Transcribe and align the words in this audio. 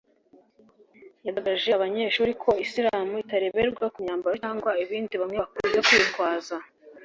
yagaragarije 1.25 1.69
aba 1.71 1.81
banyeshuri 1.85 2.31
ko 2.43 2.49
Islam 2.65 3.07
itareberwa 3.23 3.85
ku 3.93 3.97
myambaro 4.05 4.35
cyangwa 4.43 4.71
ibindi 4.83 5.13
bamwe 5.21 5.37
bakunze 5.41 5.77
kwitwaza 5.87 6.55